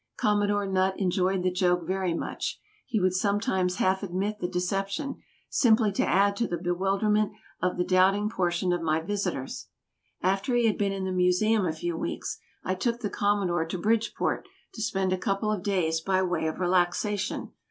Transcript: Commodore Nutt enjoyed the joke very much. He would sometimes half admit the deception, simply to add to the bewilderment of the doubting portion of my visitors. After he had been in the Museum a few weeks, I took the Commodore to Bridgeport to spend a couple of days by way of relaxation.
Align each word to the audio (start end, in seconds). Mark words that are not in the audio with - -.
Commodore 0.17 0.65
Nutt 0.65 0.99
enjoyed 0.99 1.43
the 1.43 1.51
joke 1.51 1.85
very 1.85 2.15
much. 2.15 2.59
He 2.87 2.99
would 2.99 3.13
sometimes 3.13 3.75
half 3.75 4.01
admit 4.01 4.39
the 4.39 4.47
deception, 4.47 5.21
simply 5.47 5.91
to 5.91 6.03
add 6.03 6.35
to 6.37 6.47
the 6.47 6.57
bewilderment 6.57 7.33
of 7.61 7.77
the 7.77 7.83
doubting 7.83 8.27
portion 8.27 8.73
of 8.73 8.81
my 8.81 8.99
visitors. 8.99 9.67
After 10.23 10.55
he 10.55 10.65
had 10.65 10.79
been 10.79 10.91
in 10.91 11.05
the 11.05 11.11
Museum 11.11 11.67
a 11.67 11.71
few 11.71 11.95
weeks, 11.95 12.39
I 12.63 12.73
took 12.73 13.01
the 13.01 13.11
Commodore 13.11 13.67
to 13.67 13.77
Bridgeport 13.77 14.47
to 14.73 14.81
spend 14.81 15.13
a 15.13 15.19
couple 15.19 15.51
of 15.51 15.61
days 15.61 16.01
by 16.01 16.23
way 16.23 16.47
of 16.47 16.59
relaxation. 16.59 17.51